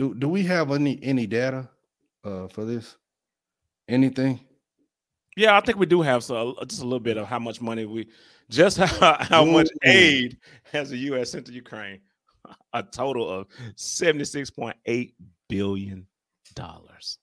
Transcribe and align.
do 0.00 0.14
do 0.14 0.28
we 0.30 0.42
have 0.44 0.70
any 0.70 0.98
any 1.02 1.26
data 1.26 1.68
uh 2.24 2.48
for 2.48 2.64
this? 2.64 2.96
Anything? 3.86 4.40
Yeah, 5.36 5.58
I 5.58 5.60
think 5.60 5.78
we 5.78 5.84
do 5.84 6.00
have 6.00 6.24
so 6.24 6.56
just 6.66 6.80
a 6.80 6.84
little 6.84 7.00
bit 7.00 7.18
of 7.18 7.26
how 7.26 7.38
much 7.38 7.60
money 7.60 7.84
we 7.84 8.08
just 8.48 8.78
how, 8.78 9.18
how 9.20 9.44
much 9.44 9.68
aid 9.84 10.38
has 10.72 10.88
the 10.88 10.96
U.S. 11.10 11.32
sent 11.32 11.46
to 11.46 11.52
Ukraine. 11.52 12.00
A 12.72 12.82
total 12.82 13.28
of 13.28 13.46
seventy 13.76 14.24
six 14.24 14.48
point 14.48 14.76
eight 14.86 15.14
billion 15.50 16.06
dollars. 16.54 17.18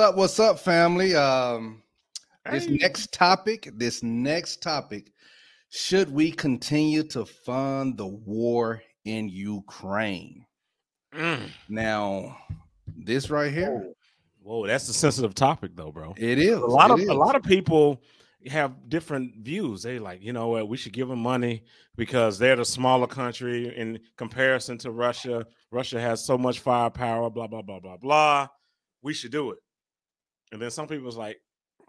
Up? 0.00 0.16
What's 0.16 0.40
up, 0.40 0.58
family? 0.58 1.14
Um, 1.14 1.82
this 2.50 2.64
Hey. 2.64 2.76
next 2.80 3.12
topic, 3.12 3.68
this 3.74 4.02
next 4.02 4.62
topic, 4.62 5.12
should 5.68 6.10
we 6.10 6.32
continue 6.32 7.02
to 7.08 7.24
fund 7.26 7.96
the 7.98 8.06
war 8.06 8.82
in 9.04 9.28
Ukraine? 9.28 10.46
Mm. 11.14 11.50
Now, 11.68 12.38
this 12.96 13.30
right 13.30 13.52
here, 13.52 13.92
Whoa, 14.42 14.66
that's 14.66 14.88
a 14.88 14.94
sensitive 14.94 15.34
topic, 15.34 15.72
though, 15.74 15.92
bro. 15.92 16.14
it 16.16 16.38
is 16.38 16.56
a 16.56 16.66
lot 16.66 16.90
of 16.90 16.98
is. 16.98 17.08
a 17.08 17.14
lot 17.14 17.36
of 17.36 17.42
people 17.42 18.02
have 18.46 18.88
different 18.88 19.44
views. 19.44 19.82
They 19.82 19.98
like, 19.98 20.22
you 20.22 20.32
know 20.32 20.48
what, 20.48 20.66
we 20.68 20.78
should 20.78 20.94
give 20.94 21.08
them 21.08 21.18
money 21.20 21.62
because 21.96 22.38
they're 22.38 22.56
the 22.56 22.64
smaller 22.64 23.06
country 23.06 23.76
in 23.76 24.00
comparison 24.16 24.78
to 24.78 24.90
Russia. 24.92 25.46
Russia 25.70 26.00
has 26.00 26.24
so 26.24 26.38
much 26.38 26.60
firepower, 26.60 27.28
blah 27.28 27.48
blah 27.48 27.60
blah 27.62 27.80
blah 27.80 27.98
blah. 27.98 28.48
We 29.02 29.12
should 29.12 29.30
do 29.32 29.50
it. 29.50 29.58
And 30.52 30.60
then 30.60 30.70
some 30.70 30.88
people's 30.88 31.16
like, 31.16 31.40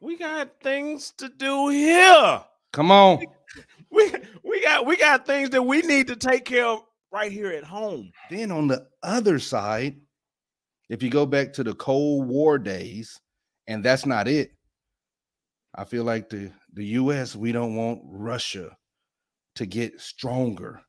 we 0.01 0.17
got 0.17 0.59
things 0.61 1.13
to 1.17 1.29
do 1.29 1.69
here. 1.69 2.41
Come 2.73 2.91
on, 2.91 3.19
We 3.91 4.11
we 4.43 4.61
got 4.63 4.85
we 4.85 4.95
got 4.95 5.25
things 5.25 5.49
that 5.49 5.61
we 5.61 5.81
need 5.81 6.07
to 6.07 6.15
take 6.15 6.45
care 6.45 6.65
of 6.65 6.83
right 7.11 7.31
here 7.31 7.51
at 7.51 7.65
home. 7.65 8.11
then 8.29 8.49
on 8.51 8.67
the 8.67 8.87
other 9.03 9.39
side, 9.39 9.97
if 10.89 11.03
you 11.03 11.09
go 11.09 11.25
back 11.25 11.51
to 11.53 11.63
the 11.63 11.73
Cold 11.75 12.27
War 12.27 12.57
days, 12.57 13.19
and 13.67 13.83
that's 13.83 14.05
not 14.05 14.27
it, 14.29 14.51
I 15.75 15.83
feel 15.83 16.05
like 16.05 16.29
the 16.29 16.51
the 16.73 16.85
U.S. 16.85 17.35
we 17.35 17.51
don't 17.51 17.75
want 17.75 18.01
Russia 18.05 18.75
to 19.55 19.65
get 19.65 19.99
stronger. 19.99 20.81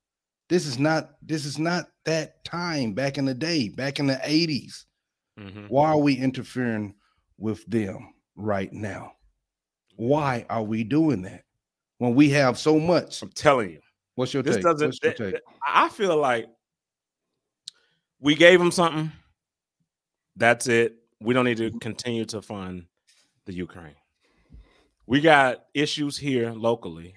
This 0.48 0.66
is 0.66 0.78
not 0.78 1.10
this 1.22 1.44
is 1.44 1.58
not 1.58 1.86
that 2.04 2.44
time 2.44 2.92
back 2.94 3.18
in 3.18 3.24
the 3.24 3.34
day, 3.34 3.68
back 3.68 3.98
in 3.98 4.06
the 4.06 4.20
eighties. 4.22 4.86
Mhm. 5.40 5.68
Why 5.68 5.88
are 5.88 5.98
we 5.98 6.14
interfering 6.16 6.94
with 7.38 7.64
them 7.66 8.14
right 8.36 8.72
now? 8.72 9.12
Why 9.96 10.46
are 10.48 10.62
we 10.62 10.84
doing 10.84 11.22
that 11.22 11.44
when 11.98 12.14
we 12.14 12.30
have 12.30 12.58
so 12.58 12.78
much? 12.78 13.22
I'm 13.22 13.30
telling 13.30 13.70
you. 13.70 13.80
What's 14.14 14.34
your 14.34 14.42
This 14.42 14.56
take? 14.56 14.64
doesn't. 14.64 14.98
Your 15.02 15.12
take? 15.12 15.40
I 15.66 15.88
feel 15.88 16.16
like 16.16 16.46
we 18.20 18.34
gave 18.34 18.58
them 18.58 18.70
something. 18.70 19.10
That's 20.36 20.66
it. 20.66 20.96
We 21.20 21.34
don't 21.34 21.44
need 21.44 21.58
to 21.58 21.68
mm-hmm. 21.68 21.78
continue 21.78 22.24
to 22.26 22.42
fund 22.42 22.86
the 23.46 23.52
Ukraine. 23.52 23.96
We 25.06 25.20
got 25.20 25.64
issues 25.74 26.16
here 26.16 26.52
locally, 26.52 27.14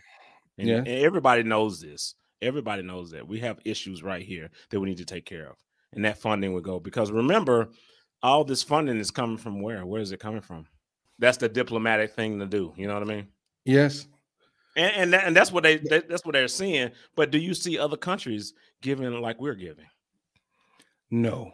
and, 0.58 0.68
Yeah. 0.68 0.78
and 0.78 0.88
everybody 0.88 1.44
knows 1.44 1.80
this. 1.80 2.16
Everybody 2.42 2.82
knows 2.82 3.12
that 3.12 3.28
we 3.28 3.40
have 3.40 3.60
issues 3.66 4.04
right 4.04 4.24
here 4.26 4.50
that 4.70 4.80
we 4.80 4.90
need 4.90 4.98
to 4.98 5.06
take 5.06 5.26
care 5.26 5.48
of, 5.48 5.56
and 5.94 6.04
that 6.06 6.18
funding 6.18 6.54
would 6.54 6.64
go 6.64 6.80
because 6.80 7.12
remember, 7.12 7.70
all 8.24 8.44
this 8.44 8.64
funding 8.64 8.98
is 8.98 9.12
coming 9.12 9.38
from 9.38 9.62
where? 9.62 9.86
Where 9.86 10.02
is 10.02 10.12
it 10.12 10.20
coming 10.20 10.42
from? 10.42 10.66
That's 11.20 11.38
the 11.38 11.50
diplomatic 11.50 12.14
thing 12.14 12.40
to 12.40 12.46
do. 12.46 12.74
You 12.76 12.88
know 12.88 12.94
what 12.96 13.04
I 13.04 13.06
mean? 13.06 13.28
Yes. 13.64 14.08
And 14.76 14.94
and, 14.96 15.14
that, 15.14 15.24
and 15.26 15.36
that's 15.36 15.52
what 15.52 15.64
they 15.64 15.78
that, 15.78 16.09
that's 16.09 16.25
what 16.25 16.34
they're 16.34 16.48
seeing. 16.48 16.92
But 17.16 17.31
do 17.31 17.38
you 17.38 17.54
see 17.54 17.80
other 17.80 17.98
countries 17.98 18.54
giving 18.81 19.22
like 19.22 19.40
we're 19.40 19.56
giving? 19.56 19.86
No. 21.12 21.54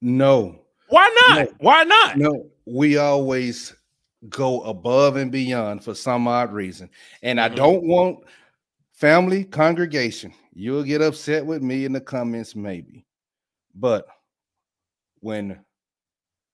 No. 0.00 0.58
Why 0.88 1.10
not? 1.28 1.38
No. 1.38 1.52
Why 1.58 1.84
not? 1.84 2.18
No, 2.18 2.50
we 2.66 2.96
always 2.96 3.74
go 4.28 4.62
above 4.62 5.16
and 5.16 5.32
beyond 5.32 5.84
for 5.84 5.94
some 5.94 6.28
odd 6.28 6.52
reason. 6.52 6.88
And 7.22 7.40
I 7.40 7.48
Mhm. 7.48 7.56
don't 7.56 7.84
want 7.84 8.24
family 8.92 9.44
congregation. 9.44 10.32
You'll 10.54 10.84
get 10.84 11.02
upset 11.02 11.44
with 11.44 11.62
me 11.62 11.84
in 11.84 11.92
the 11.92 12.00
comments, 12.00 12.54
maybe. 12.54 13.04
But 13.74 14.06
when 15.20 15.64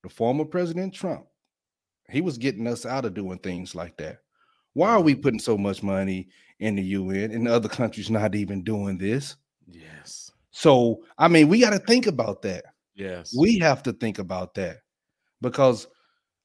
the 0.03 0.09
former 0.09 0.45
President 0.45 0.93
Trump, 0.93 1.25
he 2.09 2.21
was 2.21 2.37
getting 2.37 2.67
us 2.67 2.85
out 2.85 3.05
of 3.05 3.13
doing 3.13 3.39
things 3.39 3.75
like 3.75 3.97
that. 3.97 4.19
Why 4.73 4.89
are 4.91 5.01
we 5.01 5.15
putting 5.15 5.39
so 5.39 5.57
much 5.57 5.83
money 5.83 6.29
in 6.59 6.75
the 6.75 6.83
UN 6.83 7.31
and 7.31 7.47
other 7.47 7.69
countries 7.79 8.09
not 8.09 8.35
even 8.35 8.63
doing 8.63 8.97
this? 8.97 9.35
Yes. 9.67 10.31
So, 10.51 11.03
I 11.17 11.27
mean, 11.27 11.47
we 11.47 11.59
got 11.61 11.71
to 11.71 11.79
think 11.79 12.07
about 12.07 12.41
that 12.43 12.65
Yes. 12.95 13.33
we 13.37 13.57
have 13.59 13.81
to 13.83 13.93
think 13.93 14.19
about 14.19 14.53
that 14.55 14.77
because 15.41 15.87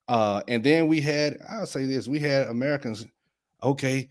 uh 0.07 0.43
and 0.47 0.63
then 0.63 0.87
we 0.87 1.01
had 1.01 1.39
i'll 1.51 1.67
say 1.67 1.85
this 1.87 2.07
we 2.07 2.21
had 2.21 2.47
americans 2.49 3.07
okay 3.63 4.09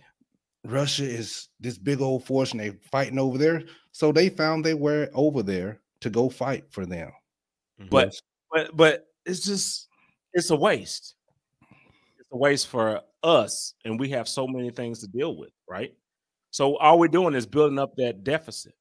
russia 0.66 1.04
is 1.06 1.50
this 1.60 1.78
big 1.78 2.02
old 2.02 2.25
force 2.25 2.52
and 2.52 2.60
they 2.60 2.72
fighting 2.92 3.20
over 3.20 3.38
there 3.38 3.64
so 3.92 4.12
they 4.12 4.28
found 4.28 4.66
they 4.66 4.74
were 4.74 5.08
over 5.14 5.42
there 5.44 5.80
to 6.02 6.10
go 6.10 6.28
fight 6.30 6.66
for 6.70 6.86
them 6.86 7.12
But 7.90 8.08
Yes. 8.08 8.22
but 8.52 8.75
but 8.75 9.06
it's 9.25 9.45
just 9.45 9.88
it's 10.34 10.50
a 10.50 10.56
waste. 10.56 11.16
It's 12.19 12.29
a 12.31 12.38
waste 12.38 12.67
for 12.67 13.01
us, 13.23 13.73
and 13.85 14.00
we 14.00 14.09
have 14.09 14.28
so 14.28 14.47
many 14.47 14.69
things 14.72 15.00
to 15.00 15.07
deal 15.07 15.38
with, 15.38 15.51
right? 15.67 15.94
So 16.51 16.78
all 16.78 17.00
we're 17.00 17.07
doing 17.07 17.33
is 17.33 17.45
building 17.45 17.79
up 17.79 17.95
that 17.97 18.23
deficit. 18.23 18.73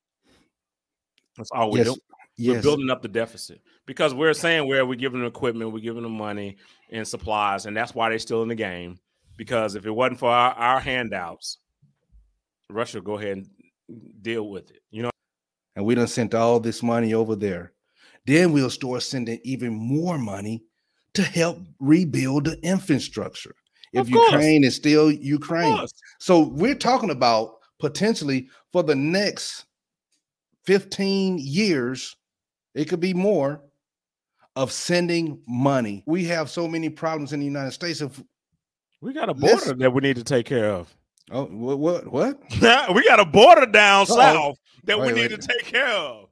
That's 1.36 1.50
all 1.50 1.70
we're 1.70 1.78
yes 1.78 1.86
doing. 1.86 1.98
We're 2.38 2.62
building 2.62 2.90
up 2.90 3.02
the 3.02 3.08
deficit 3.08 3.60
because 3.86 4.14
we're 4.14 4.32
saying 4.32 4.66
where 4.66 4.86
we're 4.86 4.94
giving 4.94 5.20
them 5.20 5.28
equipment, 5.28 5.72
we're 5.72 5.80
giving 5.80 6.02
them 6.02 6.16
money 6.16 6.56
and 6.90 7.06
supplies, 7.06 7.66
and 7.66 7.76
that's 7.76 7.94
why 7.94 8.08
they're 8.08 8.18
still 8.18 8.42
in 8.42 8.48
the 8.48 8.54
game. 8.54 8.98
Because 9.36 9.74
if 9.74 9.86
it 9.86 9.90
wasn't 9.90 10.18
for 10.18 10.30
our, 10.30 10.52
our 10.52 10.80
handouts, 10.80 11.58
Russia 12.70 12.98
would 12.98 13.04
go 13.04 13.18
ahead 13.18 13.38
and 13.38 13.48
deal 14.22 14.48
with 14.48 14.70
it. 14.70 14.80
You 14.90 15.04
know, 15.04 15.10
and 15.76 15.84
we 15.84 15.94
done 15.94 16.06
sent 16.06 16.34
all 16.34 16.58
this 16.58 16.82
money 16.82 17.14
over 17.14 17.36
there 17.36 17.72
then 18.26 18.52
we'll 18.52 18.70
start 18.70 19.02
sending 19.02 19.40
even 19.44 19.72
more 19.74 20.18
money 20.18 20.62
to 21.14 21.22
help 21.22 21.58
rebuild 21.80 22.44
the 22.46 22.58
infrastructure 22.62 23.54
if 23.92 24.06
Of 24.06 24.12
course. 24.12 24.32
ukraine 24.32 24.64
is 24.64 24.74
still 24.74 25.10
ukraine. 25.10 25.86
So 26.18 26.40
we're 26.48 26.74
talking 26.74 27.10
about 27.10 27.56
potentially 27.78 28.48
for 28.72 28.82
the 28.82 28.94
next 28.94 29.66
15 30.64 31.38
years, 31.38 32.16
it 32.74 32.88
could 32.88 33.00
be 33.00 33.12
more 33.12 33.60
of 34.56 34.72
sending 34.72 35.42
money. 35.46 36.02
We 36.06 36.24
have 36.24 36.48
so 36.50 36.66
many 36.68 36.88
problems 36.88 37.32
in 37.32 37.40
the 37.40 37.46
United 37.46 37.72
States. 37.72 38.00
If 38.00 38.22
we 39.00 39.12
got 39.12 39.28
a 39.28 39.34
border 39.34 39.74
that 39.74 39.92
we 39.92 40.00
need 40.00 40.16
to 40.16 40.24
take 40.24 40.46
care 40.46 40.70
of. 40.70 40.94
oh 41.30 41.44
what 41.46 41.78
what 41.78 42.12
what? 42.12 42.40
we 42.94 43.04
got 43.04 43.20
a 43.20 43.24
border 43.24 43.66
down 43.66 44.02
Uh-oh. 44.02 44.16
south 44.16 44.58
that 44.84 44.98
we 44.98 45.08
need 45.08 45.30
wait. 45.30 45.40
to 45.40 45.48
take 45.48 45.64
care 45.64 45.88
of. 45.88 46.28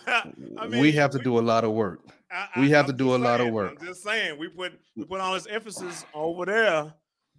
I 0.06 0.66
we 0.68 0.92
have 0.92 1.10
to 1.10 1.18
do 1.18 1.38
a 1.38 1.40
lot 1.42 1.64
of 1.64 1.72
work. 1.72 2.00
I- 2.30 2.48
we 2.60 2.70
have 2.70 2.86
to 2.86 2.92
I'm 2.92 2.96
do 2.98 3.04
just 3.06 3.20
a 3.20 3.22
lot 3.22 3.40
of 3.40 3.48
work. 3.52 3.76
I'm 3.80 3.86
just 3.86 4.02
saying, 4.02 4.38
we 4.38 4.48
put 4.48 4.72
we 4.96 5.04
put 5.04 5.20
all 5.20 5.34
this 5.34 5.46
emphasis 5.46 6.04
over 6.14 6.46
there 6.46 6.92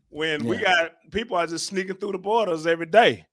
when 0.09 0.45
we 0.45 0.57
got 0.57 0.91
people 1.11 1.35
are 1.37 1.47
just 1.47 1.67
sneaking 1.67 1.95
through 1.97 2.13
the 2.13 2.17
borders 2.17 2.65
every 2.67 2.85
day. 2.85 3.25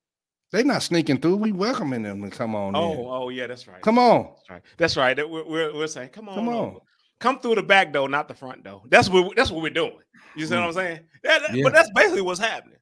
They're 0.51 0.65
not 0.65 0.83
sneaking 0.83 1.19
through. 1.21 1.37
We 1.37 1.53
welcoming 1.53 2.03
them 2.03 2.23
to 2.23 2.31
come 2.31 2.55
on. 2.55 2.77
Oh, 2.77 2.93
in. 2.93 2.99
oh 3.01 3.29
yeah, 3.31 3.47
that's 3.47 3.67
right. 3.67 3.81
come 3.81 3.99
on, 3.99 4.35
That's 4.35 4.51
right. 4.51 4.63
That's 4.77 4.97
right. 4.99 5.17
We're, 5.31 5.45
we're, 5.49 5.75
we're 5.75 5.87
saying, 5.87 6.11
come 6.11 6.29
on, 6.29 6.35
come 6.35 6.49
over. 6.49 6.75
on. 6.75 6.79
come 7.21 7.39
through 7.39 7.55
the 7.55 7.63
back 7.63 7.93
door, 7.93 8.09
not 8.09 8.29
the 8.29 8.35
front 8.35 8.63
door. 8.65 8.83
That's 8.89 9.09
what 9.09 9.35
that's 9.37 9.51
what 9.51 9.63
we're 9.63 9.71
doing. 9.71 9.97
You 10.37 10.47
see 10.47 10.55
what 10.55 10.65
I'm 10.65 10.73
saying? 10.73 11.01
That- 11.23 11.41
that- 11.43 11.51
Mm. 11.51 11.57
Yeah. 11.57 11.63
But 11.65 11.73
that's 11.75 11.91
basically 11.95 12.23
what's 12.23 12.41
happening. 12.41 12.79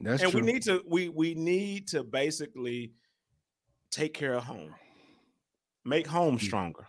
That's 0.00 0.22
and 0.22 0.32
true. 0.32 0.40
we 0.40 0.52
need 0.52 0.62
to 0.62 0.82
we 0.88 1.08
we 1.10 1.34
need 1.34 1.88
to 1.88 2.02
basically 2.02 2.92
take 3.92 4.14
care 4.14 4.34
of 4.34 4.42
home, 4.44 4.74
make 5.84 6.06
home 6.06 6.38
Mm. 6.38 6.42
stronger. 6.42 6.86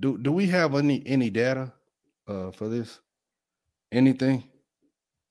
do 0.00 0.16
do 0.18 0.32
we 0.32 0.46
have 0.46 0.74
any 0.74 1.02
any 1.06 1.30
data 1.30 1.72
uh 2.26 2.50
for 2.52 2.68
this? 2.68 3.00
Anything? 3.92 4.44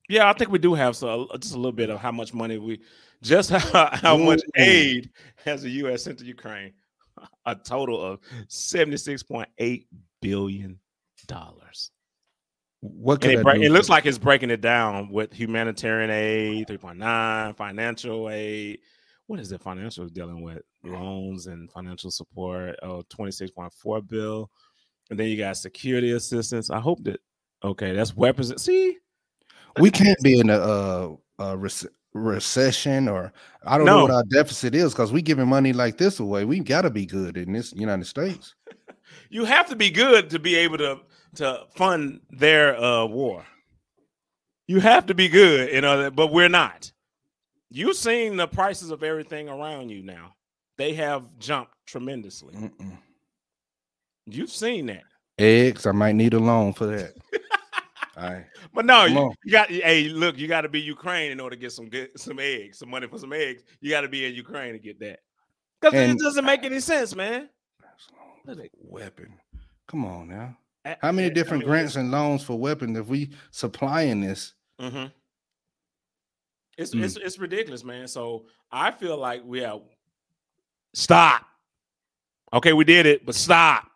Yeah, 0.09 0.29
I 0.29 0.33
think 0.33 0.51
we 0.51 0.59
do 0.59 0.73
have 0.73 0.95
so 0.95 1.27
just 1.39 1.53
a 1.53 1.57
little 1.57 1.71
bit 1.71 1.89
of 1.89 1.99
how 1.99 2.11
much 2.11 2.33
money 2.33 2.57
we 2.57 2.81
just 3.21 3.49
how, 3.51 3.89
how 3.93 4.17
much 4.17 4.41
aid 4.55 5.09
has 5.43 5.63
the 5.63 5.69
U.S. 5.69 6.03
sent 6.03 6.19
to 6.19 6.25
Ukraine. 6.25 6.73
A 7.45 7.55
total 7.55 8.01
of 8.01 8.19
seventy 8.47 8.97
six 8.97 9.23
point 9.23 9.49
eight 9.57 9.87
billion 10.21 10.79
dollars. 11.27 11.91
What 12.81 13.21
could 13.21 13.31
it, 13.31 13.43
break, 13.43 13.61
it 13.61 13.71
looks 13.71 13.87
like 13.87 14.05
it's 14.05 14.17
breaking 14.17 14.49
it 14.51 14.59
down 14.59 15.09
with 15.09 15.31
humanitarian 15.31 16.09
aid, 16.09 16.67
3.9, 16.67 17.55
financial 17.55 18.29
aid. 18.29 18.79
What 19.27 19.39
is 19.39 19.51
it 19.51 19.61
financial 19.61 20.07
dealing 20.07 20.41
with? 20.41 20.61
loans 20.83 21.47
and 21.47 21.71
financial 21.71 22.11
support. 22.11 22.75
Oh, 22.83 23.03
26.4 23.09 24.07
bill. 24.07 24.49
And 25.09 25.19
then 25.19 25.27
you 25.27 25.37
got 25.37 25.57
security 25.57 26.11
assistance. 26.11 26.69
I 26.69 26.79
hope 26.79 27.03
that 27.03 27.19
okay, 27.63 27.93
that's 27.93 28.15
weapons. 28.15 28.61
See, 28.61 28.97
we 29.79 29.91
can't 29.91 30.19
be 30.21 30.39
in 30.39 30.49
a, 30.49 30.57
uh, 30.57 31.15
a 31.39 31.57
rec- 31.57 31.91
recession 32.13 33.07
or 33.07 33.33
I 33.65 33.77
don't 33.77 33.85
no. 33.85 33.97
know 33.97 34.01
what 34.03 34.11
our 34.11 34.23
deficit 34.23 34.75
is 34.75 34.93
because 34.93 35.11
we 35.11 35.21
giving 35.21 35.47
money 35.47 35.73
like 35.73 35.97
this 35.97 36.19
away. 36.19 36.45
We 36.45 36.59
got 36.59 36.83
to 36.83 36.89
be 36.89 37.05
good 37.05 37.37
in 37.37 37.53
this 37.53 37.73
United 37.73 38.05
States. 38.05 38.55
you 39.29 39.45
have 39.45 39.67
to 39.69 39.75
be 39.75 39.89
good 39.89 40.29
to 40.29 40.39
be 40.39 40.55
able 40.55 40.77
to 40.79 40.99
to 41.35 41.65
fund 41.75 42.21
their 42.29 42.77
uh, 42.81 43.05
war. 43.05 43.45
You 44.67 44.79
have 44.79 45.07
to 45.07 45.13
be 45.13 45.27
good, 45.27 45.73
you 45.73 45.81
know, 45.81 46.09
but 46.09 46.31
we're 46.31 46.47
not. 46.47 46.92
You've 47.75 47.97
seen 47.97 48.37
the 48.37 48.45
prices 48.45 48.91
of 48.91 49.01
everything 49.01 49.49
around 49.49 49.89
you 49.89 50.03
now. 50.03 50.35
They 50.77 50.93
have 50.93 51.23
jumped 51.39 51.73
tremendously. 51.87 52.53
Mm-mm. 52.53 52.99
You've 54.27 54.51
seen 54.51 54.85
that. 54.85 55.01
Eggs, 55.39 55.87
I 55.87 55.91
might 55.91 56.13
need 56.13 56.35
a 56.35 56.39
loan 56.39 56.73
for 56.73 56.85
that. 56.85 57.15
All 58.17 58.29
right. 58.31 58.45
But 58.75 58.85
no, 58.85 59.05
you, 59.05 59.33
you, 59.43 59.51
got 59.51 59.71
hey, 59.71 60.07
look, 60.09 60.37
you 60.37 60.47
got 60.47 60.61
to 60.61 60.69
be 60.69 60.81
Ukraine 60.81 61.31
in 61.31 61.39
order 61.39 61.55
to 61.55 61.59
get 61.59 61.71
some 61.71 61.89
good 61.89 62.11
some 62.15 62.37
eggs, 62.37 62.77
some 62.77 62.91
money 62.91 63.07
for 63.07 63.17
some 63.17 63.33
eggs. 63.33 63.63
You 63.81 63.89
got 63.89 64.01
to 64.01 64.07
be 64.07 64.27
in 64.27 64.35
Ukraine 64.35 64.73
to 64.73 64.79
get 64.79 64.99
that. 64.99 65.21
Because 65.81 66.11
it 66.11 66.19
doesn't 66.19 66.45
make 66.45 66.63
any 66.63 66.79
sense, 66.79 67.15
man. 67.15 67.49
Weapon. 68.83 69.33
Come 69.87 70.05
on 70.05 70.27
now. 70.27 70.55
How 71.01 71.11
many 71.11 71.31
different 71.31 71.63
I 71.63 71.65
mean, 71.65 71.69
grants 71.69 71.95
and 71.95 72.11
loans 72.11 72.43
for 72.43 72.59
weapons 72.59 72.99
if 72.99 73.07
we 73.07 73.31
supplying 73.49 74.21
this? 74.21 74.53
Mm-hmm. 74.79 75.07
It's 76.77 76.93
mm. 76.93 77.03
it's 77.03 77.17
it's 77.17 77.39
ridiculous, 77.39 77.83
man. 77.83 78.07
So 78.07 78.45
I 78.71 78.91
feel 78.91 79.17
like 79.17 79.43
we 79.45 79.61
have 79.61 79.81
stop. 80.93 81.45
Okay, 82.51 82.73
we 82.73 82.83
did 82.83 83.05
it, 83.05 83.25
but 83.25 83.35
stop. 83.35 83.87